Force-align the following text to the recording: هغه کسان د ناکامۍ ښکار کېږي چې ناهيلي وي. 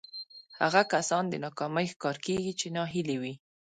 هغه 0.61 0.81
کسان 0.93 1.23
د 1.29 1.33
ناکامۍ 1.45 1.85
ښکار 1.93 2.17
کېږي 2.25 2.53
چې 2.59 2.67
ناهيلي 2.75 3.17
وي. 3.21 3.33